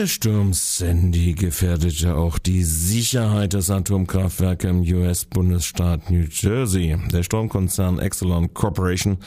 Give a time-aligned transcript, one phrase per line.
[0.00, 6.96] Der Sturm Sandy gefährdete auch die Sicherheit des Atomkraftwerke im US-Bundesstaat New Jersey.
[7.12, 9.18] Der Stromkonzern Exelon Corporation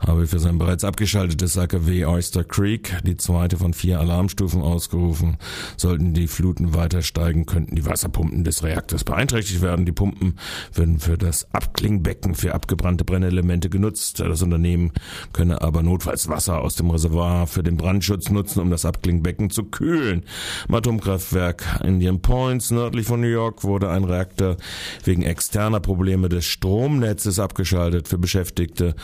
[0.00, 5.36] habe für sein bereits abgeschaltetes AKW Oyster Creek die zweite von vier Alarmstufen ausgerufen.
[5.76, 9.84] Sollten die Fluten weiter steigen, könnten die Wasserpumpen des Reaktors beeinträchtigt werden.
[9.84, 10.38] Die Pumpen
[10.72, 14.20] würden für das Abklingbecken für abgebrannte Brennelemente genutzt.
[14.20, 14.92] Das Unternehmen
[15.34, 19.64] könne aber notfalls Wasser aus dem Reservoir für den Brandschutz nutzen, um das Abklingbecken zu
[19.64, 20.24] kühlen kühlen.
[20.68, 24.56] Im Atomkraftwerk Indian Points nördlich von New York wurde ein Reaktor
[25.04, 28.94] wegen externer Probleme des Stromnetzes abgeschaltet für Beschäftigte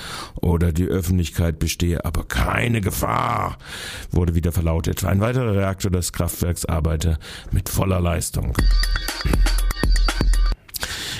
[0.40, 3.58] oder die Öffentlichkeit bestehe aber keine Gefahr,
[4.10, 5.04] wurde wieder verlautet.
[5.04, 7.18] Ein weiterer Reaktor des Kraftwerks arbeite
[7.50, 8.54] mit voller Leistung.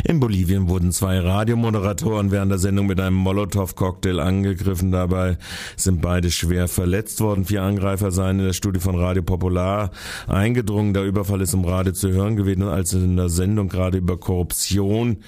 [0.05, 4.93] In Bolivien wurden zwei Radiomoderatoren während der Sendung mit einem Molotow-Cocktail angegriffen.
[4.93, 5.37] Dabei
[5.77, 7.45] sind beide schwer verletzt worden.
[7.45, 9.91] Vier Angreifer seien in der Studie von Radio Popular
[10.27, 10.95] eingedrungen.
[10.95, 15.19] Der Überfall ist im Radio zu hören gewesen, als in der Sendung gerade über Korruption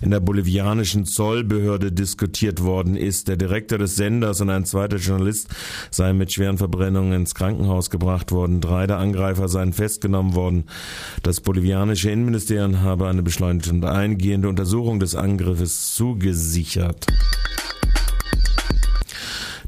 [0.00, 3.28] in der bolivianischen Zollbehörde diskutiert worden ist.
[3.28, 5.48] Der Direktor des Senders und ein zweiter Journalist
[5.90, 8.60] seien mit schweren Verbrennungen ins Krankenhaus gebracht worden.
[8.60, 10.64] Drei der Angreifer seien festgenommen worden.
[11.22, 13.84] Das bolivianische Innenministerium habe eine beschleunigte und
[14.22, 17.08] eingehende Untersuchung des Angriffes zugesichert.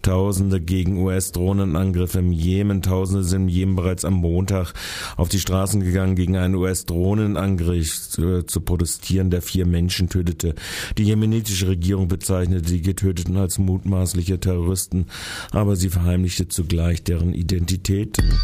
[0.01, 2.81] Tausende gegen US-Drohnenangriffe im Jemen.
[2.81, 4.73] Tausende sind im Jemen bereits am Montag
[5.17, 10.55] auf die Straßen gegangen, gegen einen US-Drohnenangriff zu, zu protestieren, der vier Menschen tötete.
[10.99, 15.07] Die jemenitische Regierung bezeichnete die Getöteten als mutmaßliche Terroristen,
[15.51, 18.39] aber sie verheimlichte zugleich deren Identitäten.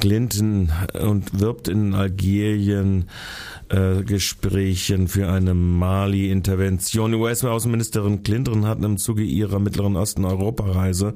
[0.00, 3.06] Clinton und wirbt in Algerien
[3.68, 7.14] äh, Gesprächen für eine Mali-Intervention.
[7.14, 11.14] US-Außenministerin Clinton hat im Zuge ihrer Mittleren Osten-Europareise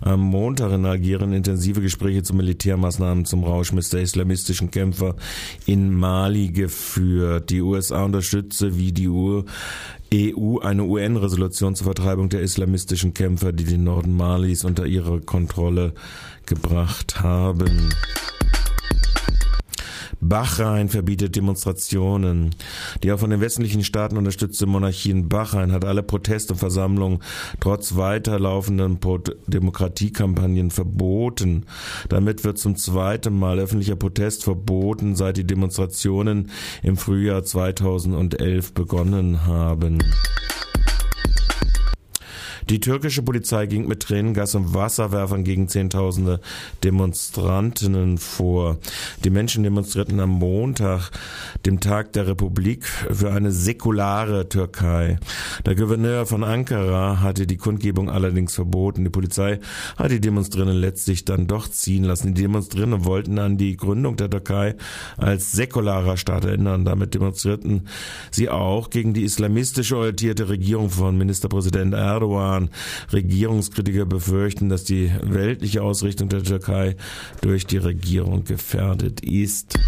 [0.00, 5.14] am Montag in Algerien intensive Gespräche zu Militärmaßnahmen zum Rauschmiss der islamistischen Kämpfer
[5.64, 7.50] in Mali geführt.
[7.50, 9.42] Die USA unterstütze wie die EU
[10.10, 15.94] e eine UN-Resolution zur Vertreibung der islamistischen Kämpfer, die den Norden Malis unter ihre Kontrolle
[16.46, 17.90] gebracht haben.
[20.20, 22.54] Bahrain verbietet Demonstrationen.
[23.02, 27.20] Die auch von den westlichen Staaten unterstützte Monarchie in Bahrain hat alle Proteste und Versammlungen
[27.60, 28.98] trotz weiterlaufenden
[29.46, 31.66] Demokratiekampagnen verboten.
[32.08, 36.50] Damit wird zum zweiten Mal öffentlicher Protest verboten, seit die Demonstrationen
[36.82, 39.98] im Frühjahr 2011 begonnen haben.
[42.70, 46.40] Die türkische Polizei ging mit Tränengas und Wasserwerfern gegen Zehntausende
[46.82, 48.78] Demonstrantinnen vor.
[49.22, 51.10] Die Menschen demonstrierten am Montag,
[51.66, 55.18] dem Tag der Republik, für eine säkulare Türkei.
[55.66, 59.04] Der Gouverneur von Ankara hatte die Kundgebung allerdings verboten.
[59.04, 59.60] Die Polizei
[59.98, 62.32] hat die Demonstrierenden letztlich dann doch ziehen lassen.
[62.32, 64.74] Die Demonstrierenden wollten an die Gründung der Türkei
[65.18, 66.86] als säkularer Staat erinnern.
[66.86, 67.88] Damit demonstrierten
[68.30, 72.70] sie auch gegen die islamistisch orientierte Regierung von Ministerpräsident Erdogan Erdogan.
[73.12, 76.96] Regierungskritiker befürchten, dass die weltliche Ausrichtung der Türkei
[77.40, 79.78] durch die Regierung gefährdet ist.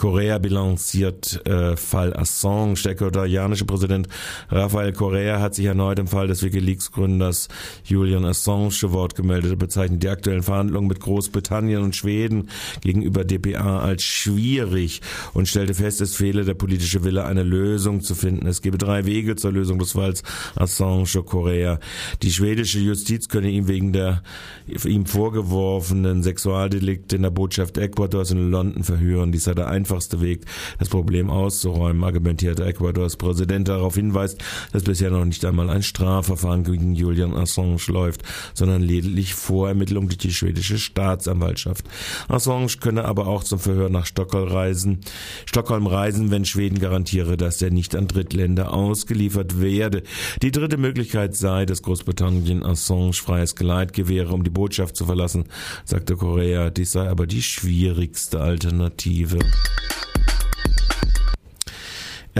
[0.00, 2.80] Korea bilanziert äh, Fall Assange.
[2.86, 4.08] Der koreanische Präsident
[4.48, 7.48] Rafael Correa hat sich erneut im Fall des Wikileaks-Gründers
[7.84, 9.50] Julian Assange zu Wort gemeldet.
[9.50, 12.48] Er bezeichnet die aktuellen Verhandlungen mit Großbritannien und Schweden
[12.80, 15.02] gegenüber DPA als schwierig
[15.34, 18.46] und stellte fest, es fehle der politische Wille, eine Lösung zu finden.
[18.46, 20.22] Es gebe drei Wege zur Lösung des Falls
[20.56, 21.78] Assange Korea.
[22.22, 24.22] Die schwedische Justiz könne ihm wegen der
[24.66, 29.30] ihm vorgeworfenen Sexualdelikte in der Botschaft Ecuadors in London verhören.
[29.30, 30.46] Dies sei der einfachste Weg,
[30.78, 34.38] das Problem auszuräumen, argumentierte Ecuadors Präsident darauf hinweist,
[34.72, 38.22] dass bisher noch nicht einmal ein Strafverfahren gegen Julian Assange läuft,
[38.54, 41.84] sondern lediglich Vorermittlung durch die schwedische Staatsanwaltschaft.
[42.28, 45.00] Assange könne aber auch zum Verhör nach Stockholm reisen,
[45.44, 50.04] Stockholm reisen, wenn Schweden garantiere, dass er nicht an Drittländer ausgeliefert werde.
[50.40, 55.46] Die dritte Möglichkeit sei, dass Großbritannien Assange freies Geleit gewähre, um die Botschaft zu verlassen,
[55.84, 56.70] sagte Korea.
[56.70, 59.40] Dies sei aber die schwierigste Alternative.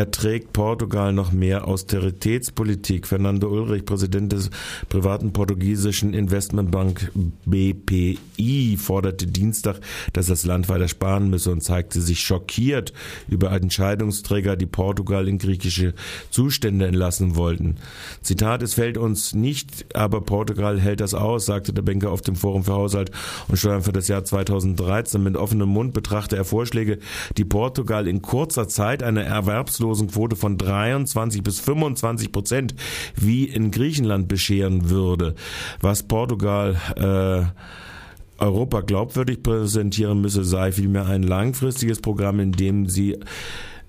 [0.00, 3.06] Erträgt Portugal noch mehr Austeritätspolitik?
[3.06, 4.48] Fernando Ulrich, Präsident des
[4.88, 7.12] privaten portugiesischen Investmentbank
[7.44, 9.78] BPI, forderte Dienstag,
[10.14, 12.94] dass das Land weiter sparen müsse und zeigte sich schockiert
[13.28, 15.92] über Entscheidungsträger, die Portugal in griechische
[16.30, 17.76] Zustände entlassen wollten.
[18.22, 22.36] Zitat, es fällt uns nicht, aber Portugal hält das aus, sagte der Banker auf dem
[22.36, 23.10] Forum für Haushalt
[23.48, 25.22] und Steuern für das Jahr 2013.
[25.22, 27.00] Mit offenem Mund betrachte er Vorschläge,
[27.36, 32.74] die Portugal in kurzer Zeit eine Erwerbslosigkeit Arbeitslosenquote von 23 bis 25 Prozent
[33.16, 35.34] wie in Griechenland bescheren würde,
[35.80, 43.18] was Portugal äh, Europa glaubwürdig präsentieren müsse, sei vielmehr ein langfristiges Programm, in dem sie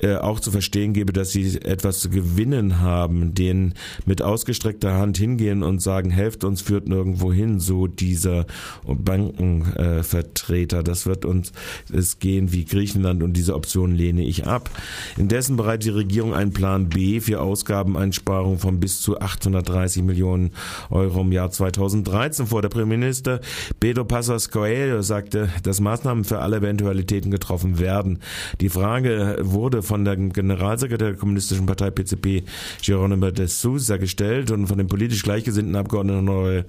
[0.01, 3.73] äh, auch zu verstehen gebe, dass sie etwas zu gewinnen haben, denen
[4.05, 8.45] mit ausgestreckter Hand hingehen und sagen, helft uns, führt nirgendwo hin, so dieser
[8.85, 10.79] Bankenvertreter.
[10.79, 11.51] Äh, das wird uns
[11.91, 14.69] es gehen wie Griechenland und diese Option lehne ich ab.
[15.17, 20.51] Indessen bereitet die Regierung einen Plan B für Ausgabeneinsparungen von bis zu 830 Millionen
[20.89, 22.61] Euro im Jahr 2013 vor.
[22.61, 23.41] Der Premierminister
[23.79, 28.19] Pedro Passos Coelho sagte, dass Maßnahmen für alle Eventualitäten getroffen werden.
[28.59, 32.43] Die Frage wurde von dem Generalsekretär der Kommunistischen Partei PCP,
[32.81, 36.63] Geronimo de Sousa, gestellt und von dem politisch gleichgesinnten Abgeordneten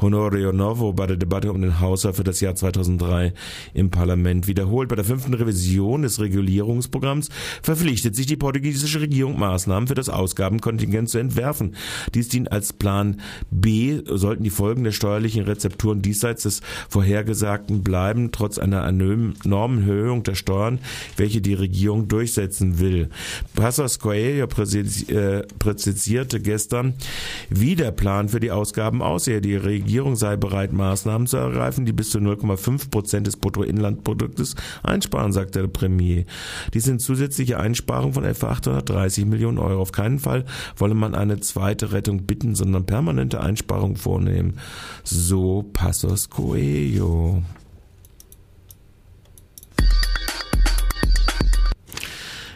[0.00, 3.34] Honorio Novo bei der Debatte um den Haushalt für das Jahr 2003
[3.74, 4.88] im Parlament wiederholt.
[4.88, 7.28] Bei der fünften Revision des Regulierungsprogramms
[7.62, 11.76] verpflichtet sich die portugiesische Regierung, Maßnahmen für das Ausgabenkontingent zu entwerfen.
[12.14, 13.20] Dies dient als Plan
[13.50, 20.22] B, sollten die Folgen der steuerlichen Rezepturen diesseits des Vorhergesagten bleiben, trotz einer enormen Erhöhung
[20.22, 20.78] der Steuern,
[21.18, 23.08] welche die Regierung durchsetzt umsetzen will.
[23.54, 26.94] Passos Coelho äh, präzisierte gestern,
[27.50, 29.40] wie der Plan für die Ausgaben aussehe.
[29.40, 35.32] Die Regierung sei bereit, Maßnahmen zu ergreifen, die bis zu 0,5 Prozent des Bruttoinlandproduktes einsparen,
[35.32, 36.24] sagte der Premier.
[36.72, 39.82] Dies sind zusätzliche Einsparungen von etwa 830 Millionen Euro.
[39.82, 40.44] Auf keinen Fall
[40.76, 44.58] wolle man eine zweite Rettung bitten, sondern permanente Einsparungen vornehmen.
[45.02, 47.42] So Passos Coelho.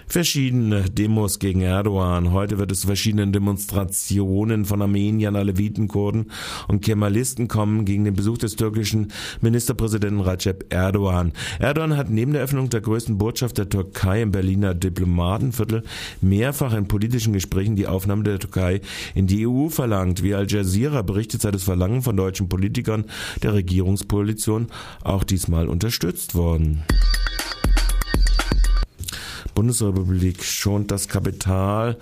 [0.08, 2.32] Verschiedene Demos gegen Erdogan.
[2.32, 6.31] Heute wird es zu verschiedenen Demonstrationen von Armeniern, Aleviten, Kurden
[6.66, 11.32] und Kemalisten kommen gegen den Besuch des türkischen Ministerpräsidenten Recep Erdogan.
[11.58, 15.82] Erdogan hat neben der Öffnung der größten Botschaft der Türkei im Berliner Diplomatenviertel
[16.20, 18.81] mehrfach in politischen Gesprächen die Aufnahme der Türkei
[19.14, 20.22] in die EU verlangt.
[20.22, 23.04] Wie Al Jazeera berichtet, sei das Verlangen von deutschen Politikern
[23.43, 24.69] der Regierungskoalition
[25.02, 26.84] auch diesmal unterstützt worden.
[29.58, 31.99] Bundesrepublik schont das Kapital.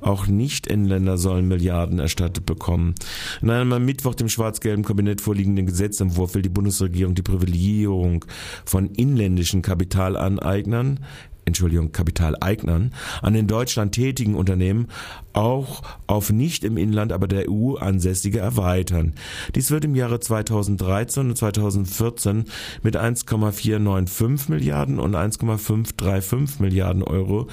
[0.00, 2.94] Auch Nicht-Inländer sollen Milliarden erstattet bekommen.
[3.42, 8.24] In einem am Mittwoch dem schwarz-gelben Kabinett vorliegenden Gesetzentwurf will die Bundesregierung die Privilegierung
[8.64, 11.00] von inländischen Kapitalaneignern
[11.50, 12.92] Entschuldigung, Kapitaleignern
[13.22, 14.88] an den Deutschland tätigen Unternehmen
[15.32, 19.14] auch auf nicht im Inland, aber der EU ansässige erweitern.
[19.54, 22.44] Dies wird im Jahre 2013 und 2014
[22.82, 27.46] mit 1,495 Milliarden und 1,535 Milliarden Euro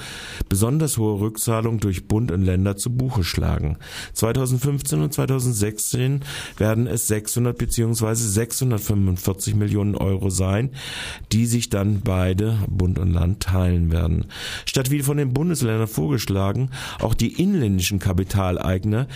[0.48, 3.78] besonders hohe Rückzahlung durch Bund und Länder zu Buche schlagen.
[4.14, 6.20] 2015 und 2016
[6.56, 8.14] werden es 600 bzw.
[8.14, 10.70] 645 Millionen Euro sein,
[11.32, 14.26] die sich dann beide Bund und Land teilen werden.
[14.66, 16.70] Statt wie von den Bundesländern vorgeschlagen,
[17.00, 19.06] auch die inländischen Kapitaleigner,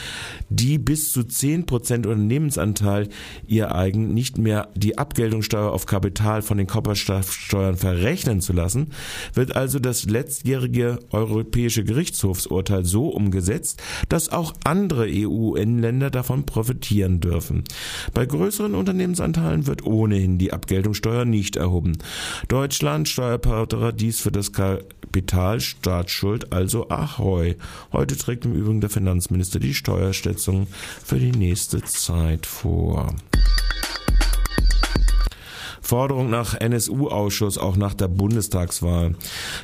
[0.48, 3.08] die bis zu 10% Unternehmensanteil
[3.46, 8.90] ihr eigen nicht mehr die Abgeltungssteuer auf Kapital von den Körperschaftssteuern verrechnen zu lassen,
[9.34, 17.64] wird also das letztjährige Europäische Gerichtshofsurteil so umgesetzt, dass auch andere EU-Länder davon profitieren dürfen.
[18.14, 21.98] Bei größeren Unternehmensanteilen wird ohnehin die Abgeltungssteuer nicht erhoben.
[22.48, 27.56] Deutschland, Steuerparadies für das Kapitalstaatsschuld, also Ahoi.
[27.92, 30.68] Heute trägt im Übrigen der Finanzminister die Steuerschätzung
[31.04, 33.16] für die nächste Zeit vor.
[35.92, 39.14] Forderung nach NSU-Ausschuss auch nach der Bundestagswahl.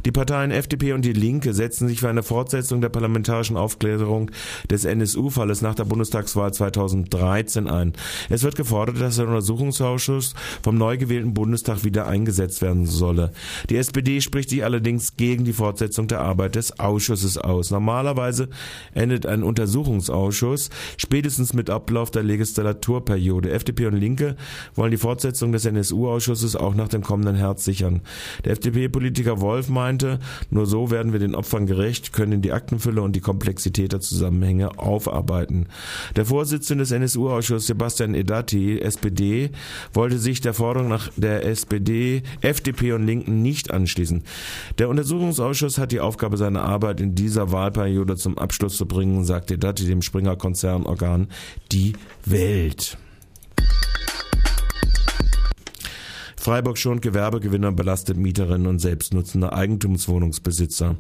[0.04, 4.30] Die Parteien FDP und die Linke setzen sich für eine Fortsetzung der parlamentarischen Aufklärung
[4.70, 7.94] des NSU-Falles nach der Bundestagswahl 2013 ein.
[8.28, 13.32] Es wird gefordert, dass der Untersuchungsausschuss vom neu gewählten Bundestag wieder eingesetzt werden solle.
[13.70, 17.70] Die SPD spricht sich allerdings gegen die Fortsetzung der Arbeit des Ausschusses aus.
[17.70, 18.50] Normalerweise
[18.92, 20.68] endet ein Untersuchungsausschuss
[20.98, 23.50] spätestens mit Ablauf der Legislaturperiode.
[23.50, 24.36] FDP und Linke
[24.74, 28.00] wollen die Fortsetzung des NSU-Ausschusses Ausschusses auch nach dem kommenden Herbst sichern.
[28.44, 30.18] Der FDP-Politiker Wolf meinte,
[30.50, 34.80] nur so werden wir den Opfern gerecht, können die Aktenfülle und die Komplexität der Zusammenhänge
[34.80, 35.68] aufarbeiten.
[36.16, 39.50] Der Vorsitzende des NSU-Ausschusses Sebastian Edati, SPD,
[39.92, 44.24] wollte sich der Forderung nach der SPD, FDP und Linken nicht anschließen.
[44.78, 49.54] Der Untersuchungsausschuss hat die Aufgabe, seine Arbeit in dieser Wahlperiode zum Abschluss zu bringen, sagte
[49.54, 51.28] Edati dem Springer-Konzernorgan
[51.70, 51.92] Die
[52.24, 52.98] Welt.
[56.48, 60.96] Freiburg schont Gewerbegewinner, belastet Mieterinnen und selbstnutzende Eigentumswohnungsbesitzer.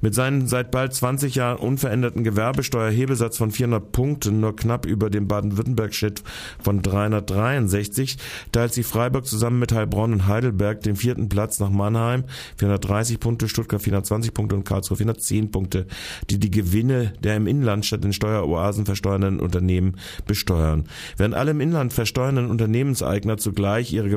[0.00, 5.26] Mit seinen seit bald 20 Jahren unveränderten Gewerbesteuerhebesatz von 400 Punkten, nur knapp über dem
[5.26, 6.22] Baden-Württemberg-Schnitt
[6.62, 8.16] von 363,
[8.52, 12.22] teilt sich Freiburg zusammen mit Heilbronn und Heidelberg den vierten Platz nach Mannheim,
[12.58, 15.86] 430 Punkte, Stuttgart 420 Punkte und Karlsruhe 410 Punkte,
[16.30, 19.96] die die Gewinne der im Inland statt in Steueroasen versteuernden Unternehmen
[20.28, 20.84] besteuern.
[21.16, 24.10] Während alle im Inland versteuernden Unternehmenseigner zugleich ihre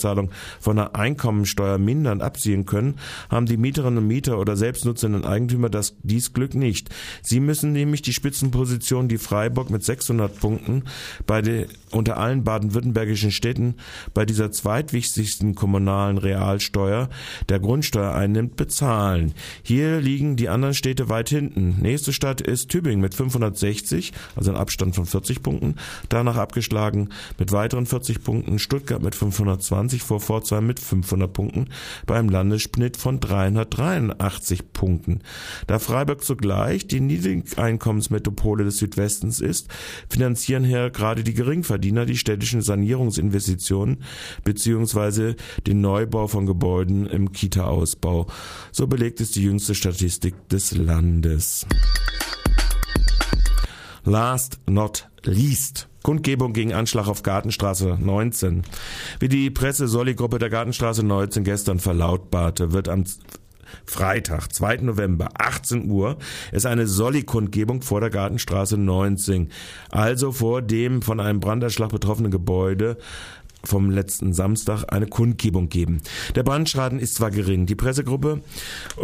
[0.00, 2.96] Gewerbesteuerzahlung von der Einkommensteuer mindern abziehen können,
[3.28, 6.88] haben die Mieterinnen und Mieter oder selbstnutzenden Eigentümer das, dies Glück nicht.
[7.22, 10.84] Sie müssen nämlich die Spitzenposition, die Freiburg mit 600 Punkten
[11.26, 13.74] bei den, unter allen baden-württembergischen Städten
[14.14, 17.08] bei dieser zweitwichtigsten kommunalen Realsteuer
[17.48, 19.34] der Grundsteuer einnimmt, bezahlen.
[19.62, 21.76] Hier liegen die anderen Städte weit hinten.
[21.80, 25.74] Nächste Stadt ist Tübingen mit 560, also ein Abstand von 40 Punkten.
[26.08, 31.66] Danach abgeschlagen mit weiteren 40 Punkten Stuttgart mit 520 vor Pforzheim mit 500 Punkten
[32.06, 35.20] beim Landesschnitt von 383 Punkten.
[35.66, 39.68] Da Freiburg zugleich die Niedrigeinkommensmetropole des Südwestens ist,
[40.08, 44.02] finanzieren hier gerade die Geringverdiener die städtischen Sanierungsinvestitionen
[44.44, 48.26] beziehungsweise den Neubau von Gebäuden im Kita-Ausbau.
[48.72, 51.66] So belegt es die jüngste Statistik des Landes.
[54.04, 55.89] Last not least.
[56.02, 58.62] Kundgebung gegen Anschlag auf Gartenstraße 19.
[59.18, 63.04] Wie die Presse-Solli-Gruppe der Gartenstraße 19 gestern verlautbarte, wird am
[63.84, 64.78] Freitag, 2.
[64.78, 66.16] November, 18 Uhr,
[66.52, 69.50] ist eine Solli-Kundgebung vor der Gartenstraße 19.
[69.90, 72.96] Also vor dem von einem Brandanschlag betroffenen Gebäude
[73.64, 76.00] vom letzten Samstag eine Kundgebung geben.
[76.34, 77.66] Der Brandschaden ist zwar gering.
[77.66, 78.40] Die Pressegruppe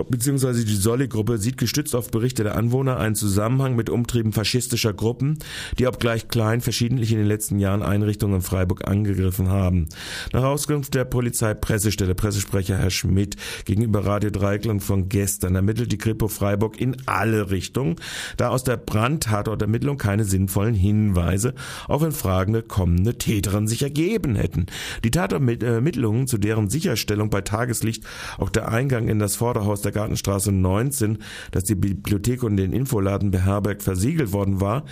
[0.08, 0.64] bzw.
[0.64, 5.38] die Solli-Gruppe sieht gestützt auf Berichte der Anwohner einen Zusammenhang mit Umtrieben faschistischer Gruppen,
[5.78, 9.88] die obgleich klein verschiedentlich in den letzten Jahren Einrichtungen in Freiburg angegriffen haben.
[10.32, 16.28] Nach Auskunft der Polizeipressestelle Pressesprecher Herr Schmidt gegenüber Radio Dreiklang von gestern ermittelt die Kripo
[16.28, 17.96] Freiburg in alle Richtungen,
[18.36, 21.54] da aus der Brandtatortermittlung keine sinnvollen Hinweise
[21.88, 24.66] auf in Fragende kommende Täterin sich ergeben hätten hätten.
[25.02, 28.04] Die Tatermittlungen, zu deren Sicherstellung bei Tageslicht
[28.38, 31.18] auch der Eingang in das Vorderhaus der Gartenstraße 19,
[31.50, 34.84] das die Bibliothek und den Infoladen beherbergt, versiegelt worden war,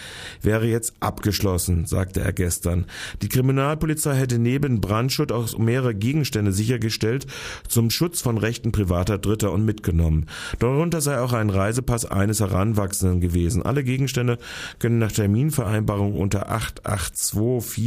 [0.43, 2.87] wäre jetzt abgeschlossen, sagte er gestern.
[3.23, 7.27] Die Kriminalpolizei hätte neben Brandschutz auch mehrere Gegenstände sichergestellt
[7.69, 10.27] zum Schutz von Rechten privater Dritter und mitgenommen.
[10.59, 13.63] Darunter sei auch ein Reisepass eines Heranwachsenden gewesen.
[13.63, 14.39] Alle Gegenstände
[14.81, 17.85] können nach Terminvereinbarung unter 8824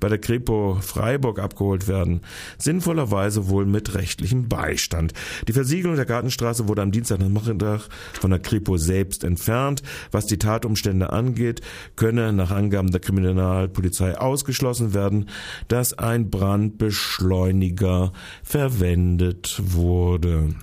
[0.00, 2.20] bei der Kripo Freiburg abgeholt werden.
[2.58, 5.12] Sinnvollerweise wohl mit rechtlichem Beistand.
[5.46, 9.84] Die Versiegelung der Gartenstraße wurde am Dienstagnachmittag von der Kripo selbst entfernt.
[10.10, 11.60] Was die Tatumstände angeht,
[11.94, 15.28] könne nach Angaben der Kriminalpolizei ausgeschlossen werden,
[15.68, 20.56] dass ein Brandbeschleuniger verwendet wurde.